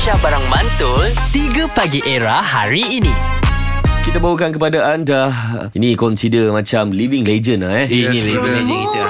Aisyah 0.00 0.16
Barang 0.24 0.46
Mantul 0.48 1.12
3 1.28 1.76
Pagi 1.76 2.00
Era 2.08 2.40
hari 2.40 2.80
ini. 2.88 3.12
Kita 4.00 4.16
bawakan 4.16 4.48
kepada 4.48 4.96
anda 4.96 5.28
Ini 5.76 5.92
consider 5.92 6.48
macam 6.56 6.88
living 6.88 7.20
legend 7.20 7.68
lah 7.68 7.84
eh. 7.84 8.08
Ini 8.08 8.32
label 8.32 8.64
legend 8.64 8.80
kita 8.80 9.00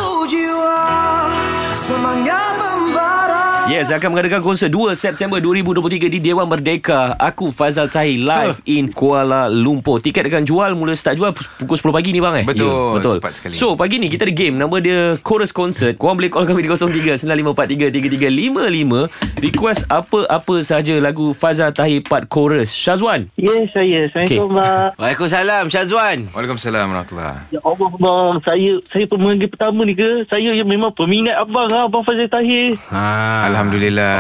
Yes, 3.71 3.95
akan 3.95 4.11
mengadakan 4.11 4.43
konsert 4.43 4.67
2 4.69 4.99
September 4.99 5.38
2023 5.38 6.11
di 6.11 6.19
Dewan 6.19 6.42
Merdeka. 6.44 7.15
Aku 7.15 7.54
Fazal 7.54 7.87
Tahir 7.87 8.19
live 8.19 8.58
in 8.67 8.90
Kuala 8.90 9.47
Lumpur. 9.47 10.03
Tiket 10.03 10.26
akan 10.26 10.43
jual 10.43 10.74
mula 10.74 10.90
start 10.93 11.15
jual 11.15 11.31
pukul 11.31 11.79
10 11.79 11.94
pagi 11.94 12.11
ni 12.11 12.19
bang 12.19 12.43
eh? 12.43 12.44
Betul, 12.44 12.67
Ya, 12.67 12.98
betul. 12.98 13.17
tepat 13.22 13.38
sekali. 13.38 13.54
So, 13.54 13.79
pagi 13.79 14.03
ni 14.03 14.11
kita 14.11 14.26
ada 14.26 14.35
game. 14.35 14.58
Nama 14.58 14.75
dia 14.83 14.98
Chorus 15.22 15.54
Concert. 15.54 15.94
Korang 15.94 16.19
boleh 16.19 16.27
call 16.27 16.51
kami 16.51 16.61
di 16.61 16.69
03 16.69 17.23
9543 17.23 17.95
3355. 17.95 19.38
Request 19.38 19.80
apa-apa 19.87 20.57
saja 20.61 20.98
lagu 20.98 21.30
Fazal 21.30 21.71
Tahir 21.71 22.02
part 22.02 22.27
chorus. 22.27 22.75
Syazwan. 22.75 23.30
Ya, 23.39 23.55
saya. 23.71 24.11
Assalamualaikum, 24.11 24.51
okay. 24.51 24.98
Waalaikumsalam 24.98 25.65
Syazwan 25.71 26.19
Waalaikumsalam 26.34 26.87
warahmatullahi 26.91 27.55
Ya 27.55 27.61
Allah, 27.62 27.91
bang. 27.95 28.33
Saya 28.43 28.71
saya 28.91 29.05
pemanggil 29.07 29.47
pertama 29.47 29.87
ni 29.87 29.95
ke? 29.95 30.27
Saya 30.27 30.51
yang 30.51 30.66
memang 30.66 30.91
peminat 30.91 31.39
abang, 31.39 31.71
ha, 31.71 31.87
Abang 31.87 32.02
Fazil 32.02 32.27
Tahir. 32.27 32.75
ha. 32.91 33.47
Alhamdulillah 33.47 33.59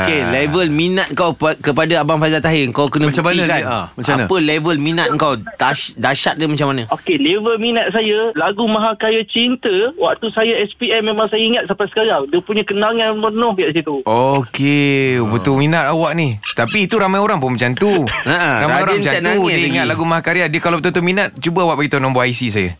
Okey, 0.02 0.20
level 0.26 0.66
minat 0.68 1.08
kau 1.12 1.32
pa- 1.32 1.54
kepada 1.54 1.94
Abang 1.96 2.18
Fazal 2.18 2.38
Tahir 2.38 2.68
Kau 2.70 2.86
kena 2.86 3.06
Macam 3.06 3.22
mana 3.22 3.32
buktikan 3.38 3.56
dia? 3.56 3.64
Ah, 3.64 3.86
macam 3.90 4.12
mana? 4.12 4.24
Apa 4.24 4.36
level 4.36 4.76
minat 4.76 5.08
kau 5.14 5.32
Dash, 5.56 5.94
Dahsyat 5.94 6.34
dia 6.34 6.44
macam 6.44 6.66
mana 6.68 6.82
Okey, 6.90 7.16
level 7.16 7.56
minat 7.56 7.86
saya, 7.90 8.34
lagu 8.34 8.64
Mahakaya 8.64 9.22
Cinta, 9.24 9.70
waktu 9.96 10.26
saya 10.30 10.52
SPM 10.66 11.06
memang 11.06 11.26
saya 11.26 11.40
ingat 11.40 11.64
sampai 11.64 11.86
sekarang. 11.86 12.26
Dia 12.26 12.40
punya 12.40 12.62
kenangan 12.62 13.16
penuh 13.16 13.52
kat 13.54 13.70
situ. 13.72 13.96
Okey, 14.02 15.20
betul 15.22 15.54
minat 15.56 15.86
awak 15.86 16.12
ni. 16.12 16.36
Tapi 16.50 16.84
itu 16.84 16.96
ramai 16.96 17.18
orang 17.18 17.38
pun 17.38 17.54
macam 17.54 17.70
tu. 17.72 18.04
Ha, 18.26 18.64
ramai 18.64 18.80
orang 18.80 18.96
macam 18.98 19.14
tu 19.14 19.42
dia 19.46 19.56
lagi. 19.56 19.68
ingat 19.68 19.84
lagu 19.86 20.02
Mahakarya. 20.02 20.46
Dia 20.46 20.58
kalau 20.58 20.78
betul-betul 20.78 21.04
minat, 21.04 21.28
cuba 21.36 21.62
awak 21.62 21.76
beritahu 21.78 21.98
nombor 21.98 22.24
IC 22.24 22.40
saya. 22.48 22.70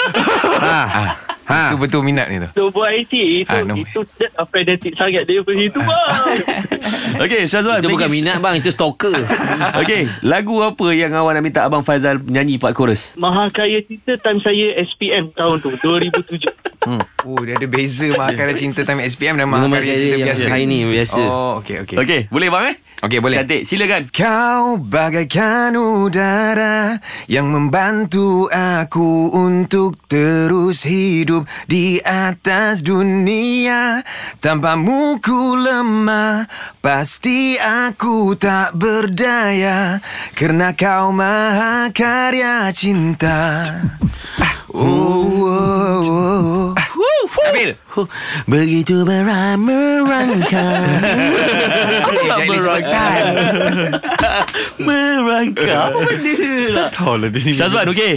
ha. 0.64 0.80
Ha. 0.84 1.02
Itu 1.46 1.76
betul 1.78 2.02
minat 2.02 2.26
ni 2.26 2.38
tu. 2.38 2.48
So, 2.52 2.68
buat 2.68 2.90
IT, 2.90 3.14
itu, 3.14 3.48
Ah, 3.48 3.62
no. 3.62 3.78
itu 3.78 4.02
tak 4.18 4.34
fanatik 4.50 4.92
sangat 4.94 5.24
dia 5.24 5.40
pergi 5.40 5.70
tu, 5.70 5.78
bang. 5.78 6.36
Okey, 7.22 7.46
Syazwan. 7.46 7.78
Itu 7.78 7.88
bukan 7.88 8.10
minat 8.10 8.38
bang 8.38 8.58
Itu 8.58 8.68
stalker 8.68 9.14
Okey, 9.80 10.10
lagu 10.22 10.58
apa 10.60 10.86
yang 10.90 11.14
awak 11.14 11.32
nak 11.32 11.42
minta 11.42 11.60
Abang 11.62 11.80
Fazal 11.80 12.18
nyanyi 12.20 12.58
part 12.58 12.74
chorus? 12.74 13.14
Mahakaya 13.14 13.78
Cinta 13.80 14.18
time 14.18 14.42
saya 14.42 14.74
SPM 14.84 15.30
tahun 15.32 15.62
tu, 15.62 15.70
2007. 15.78 16.75
Oh, 17.26 17.42
dia 17.42 17.58
ada 17.58 17.66
beza 17.66 18.06
Mahakarya 18.18 18.54
Cinta 18.54 18.86
time 18.86 19.02
SPM 19.04 19.34
dan 19.34 19.50
Mahakarya 19.50 19.98
Cinta 19.98 20.16
yang 20.16 20.28
biasa. 20.30 20.46
hari 20.46 20.64
ni, 20.70 20.86
biasa. 20.86 21.22
Oh, 21.26 21.58
okey, 21.58 21.82
okey. 21.82 21.96
Okey, 21.98 22.20
boleh 22.30 22.48
bang 22.48 22.64
eh? 22.70 22.76
Okey, 22.96 23.18
boleh. 23.20 23.36
Cantik, 23.36 23.62
silakan. 23.68 24.08
Kau 24.08 24.80
bagaikan 24.80 25.76
udara 25.76 26.96
yang 27.28 27.52
membantu 27.52 28.48
aku 28.48 29.28
untuk 29.36 30.00
terus 30.08 30.88
hidup 30.88 31.44
di 31.68 32.00
atas 32.00 32.80
dunia. 32.80 34.00
Tanpamu 34.40 35.20
ku 35.20 35.60
lemah, 35.60 36.48
pasti 36.80 37.60
aku 37.60 38.32
tak 38.40 38.72
berdaya 38.80 40.00
karena 40.32 40.72
kau 40.72 41.12
maha 41.12 41.92
karya 41.92 42.72
cinta. 42.72 43.60
Oh, 44.76 45.48
oh, 45.48 46.04
oh. 46.04 46.76
Nabil. 47.46 47.72
Begitu 48.44 49.06
beramai-merangkak 49.06 50.82
Aku 52.04 52.12
tak 52.28 52.38
berangkat. 52.44 53.22
Merangkak 54.76 55.84
Apa 55.88 56.00
benda 56.04 56.52
lah 56.74 56.88
Tahu 56.92 57.14
lah 57.16 57.28
dia 57.30 57.40
ni 57.40 57.52
Syazwan 57.56 57.88
okey 57.88 58.14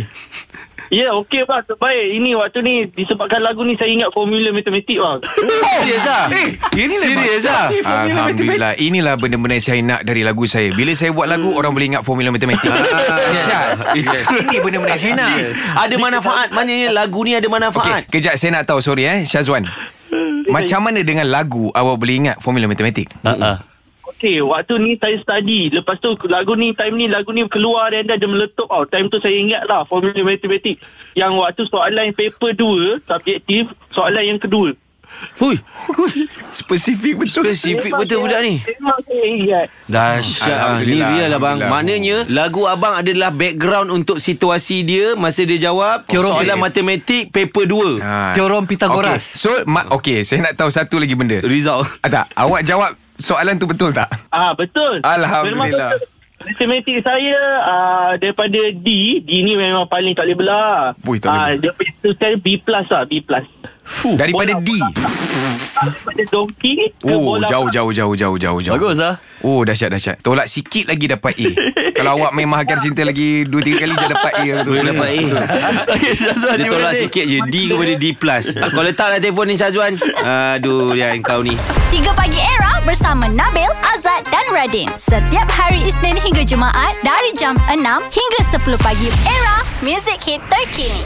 Ya, 0.89 1.13
okey 1.21 1.45
bang. 1.45 1.61
Terbaik. 1.69 2.05
Ini 2.17 2.29
waktu 2.33 2.59
ni 2.65 2.73
disebabkan 2.97 3.45
lagu 3.45 3.61
ni 3.61 3.77
saya 3.77 3.93
ingat 3.93 4.09
formula 4.09 4.49
matematik 4.49 4.97
bang. 4.97 5.17
Serius 5.79 6.03
lah 6.05 6.25
Eh, 6.33 6.47
ini 6.75 6.95
Serius 6.97 7.45
lah 7.45 7.69
Alhamdulillah. 7.69 8.73
Inilah 8.81 9.13
benda-benda 9.15 9.61
yang 9.61 9.65
saya 9.65 9.81
nak 9.85 10.01
dari 10.01 10.25
lagu 10.25 10.49
saya. 10.49 10.73
Bila 10.73 10.91
saya 10.97 11.13
buat 11.13 11.29
lagu 11.29 11.53
Orang 11.53 11.77
boleh 11.77 11.93
ingat 11.93 12.01
formula 12.01 12.33
matematik. 12.33 12.73
Syaz 13.45 13.85
Ini 13.93 14.57
benda-benda 14.65 14.97
yang 14.97 15.01
saya 15.01 15.13
nak. 15.13 15.29
Ada 15.77 15.95
manfaat. 16.01 16.47
Maknanya 16.57 16.89
lagu 16.89 17.21
ni 17.21 17.37
ada 17.37 17.45
Okey, 17.45 17.53
manfaat 17.53 18.01
kejap 18.09 18.33
saya 18.35 18.57
nak 18.57 18.65
tahu. 18.65 18.81
Sorry 18.81 19.05
eh 19.05 19.19
Syazwan 19.29 19.69
Macam 20.55 20.89
mana 20.89 21.05
dengan 21.05 21.29
lagu 21.29 21.69
Awak 21.69 21.95
boleh 22.01 22.15
ingat 22.17 22.35
formula 22.41 22.65
matematik? 22.65 23.13
Uh-uh. 23.21 23.61
Okey, 24.19 24.43
waktu 24.43 24.83
ni 24.83 24.99
saya 24.99 25.15
study. 25.15 25.71
Lepas 25.71 25.95
tu 26.03 26.11
lagu 26.27 26.51
ni, 26.51 26.75
time 26.75 26.91
ni 26.93 27.07
lagu 27.07 27.31
ni 27.31 27.47
keluar 27.47 27.87
dan 27.87 28.03
dah 28.03 28.19
dia 28.19 28.27
meletup 28.27 28.67
tau. 28.67 28.83
Time 28.83 29.07
tu 29.07 29.15
saya 29.15 29.31
ingat 29.31 29.63
lah 29.63 29.87
formula 29.87 30.11
matematik. 30.11 30.75
Yang 31.15 31.39
waktu 31.39 31.61
soalan 31.71 32.11
paper 32.11 32.51
2, 32.51 32.99
subjektif, 32.99 33.63
soalan 33.89 34.27
yang 34.27 34.35
kedua. 34.35 34.75
Hui 35.35 35.57
Spesifik 36.53 37.17
betul 37.17 37.41
Spesifik 37.41 37.97
betul 37.97 38.21
budak 38.21 38.39
ni 38.39 38.61
Memang 38.61 38.99
saya 39.01 39.25
ingat. 39.25 39.67
Dahsyat 39.89 40.53
ah. 40.53 40.77
Ni 40.79 41.01
real 41.01 41.27
lah 41.27 41.41
bang. 41.41 41.57
Maknanya 41.65 42.17
Lagu 42.29 42.69
abang 42.69 42.93
adalah 42.93 43.33
background 43.33 43.89
Untuk 43.89 44.21
situasi 44.21 44.85
dia 44.85 45.17
Masa 45.17 45.41
dia 45.43 45.57
jawab 45.59 46.05
Teori. 46.05 46.29
Soalan 46.29 46.61
matematik 46.61 47.33
Paper 47.33 47.65
2 47.65 47.99
Ha. 47.99 48.37
Teorem 48.37 48.61
Okay, 48.61 48.69
Pythagoras 48.69 49.23
so 49.25 49.49
ma- 49.65 49.89
okay, 49.89 50.21
saya 50.21 50.45
nak 50.45 50.53
tahu 50.55 50.69
satu 50.69 51.01
lagi 51.01 51.17
benda. 51.17 51.41
Result 51.41 51.89
Ah, 51.99 52.07
tak, 52.07 52.25
awak 52.37 52.61
jawab 52.61 52.93
soalan 53.19 53.55
tu 53.55 53.65
betul 53.65 53.91
tak? 53.91 54.07
Ah 54.29 54.51
betul. 54.51 55.03
Alhamdulillah. 55.03 55.93
Betul. 55.93 56.17
Matematik 56.39 57.03
saya 57.03 57.35
uh, 57.61 58.11
daripada 58.15 58.55
D, 58.71 58.87
D 59.19 59.43
ni 59.43 59.53
memang 59.53 59.83
paling 59.85 60.15
tak 60.15 60.23
boleh 60.23 60.39
belah. 60.39 60.95
Ui, 61.03 61.19
tak 61.19 61.27
Ah, 61.29 61.51
boleh 61.51 61.91
tu 61.99 62.15
saya 62.15 62.39
B 62.39 62.55
plus 62.57 62.87
lah, 62.87 63.03
B 63.03 63.19
plus. 63.19 63.43
Fuh, 63.83 64.15
Daripada 64.15 64.55
Bola- 64.55 64.63
D. 64.63 64.69
Daripada 65.79 66.23
donkey 66.27 66.91
ke 66.91 67.07
Oh, 67.07 67.23
bola 67.23 67.47
jauh 67.47 67.69
jauh 67.69 67.91
jauh 67.91 68.13
jauh 68.13 68.35
jauh 68.35 68.59
jauh. 68.59 68.75
Bagus 68.75 68.99
lah 68.99 69.15
Oh, 69.39 69.63
dahsyat 69.63 69.87
dahsyat. 69.87 70.19
Tolak 70.19 70.51
sikit 70.51 70.91
lagi 70.91 71.07
dapat 71.07 71.31
A. 71.31 71.47
Kalau 71.97 72.19
awak 72.19 72.35
main 72.35 72.43
mahakar 72.43 72.83
cinta 72.83 73.07
lagi 73.07 73.47
2 73.47 73.51
3 73.51 73.79
kali 73.79 73.93
je 73.93 74.07
dapat 74.07 74.31
A. 74.35 74.45
Boleh 74.63 74.83
dapat 74.83 75.07
A 75.09 75.19
Okey 75.95 76.11
Syazwan 76.15 76.55
Dia 76.59 76.67
tolak 76.67 76.93
sikit 76.95 77.23
je 77.23 77.37
D 77.47 77.55
kepada 77.71 77.93
D 77.95 78.05
plus 78.11 78.45
Kau 78.75 78.83
letaklah 78.83 79.19
telefon 79.19 79.47
ni 79.47 79.55
Syazwan 79.55 79.95
Aduh 80.19 80.91
ya 80.91 81.15
kau 81.19 81.39
ni 81.39 81.55
3 81.89 82.03
Pagi 82.11 82.39
Era 82.39 82.69
bersama 82.83 83.27
Nabil, 83.27 83.69
Azad 83.93 84.23
dan 84.27 84.45
Radin. 84.49 84.87
Setiap 84.95 85.45
hari 85.47 85.83
Isnin 85.83 86.15
hingga 86.15 86.41
Jumaat 86.41 86.95
dari 87.01 87.29
jam 87.33 87.53
6 87.69 87.75
hingga 88.09 88.39
10 88.49 88.77
pagi. 88.79 89.09
Era, 89.25 89.61
music 89.81 90.17
hit 90.21 90.41
terkini. 90.47 91.03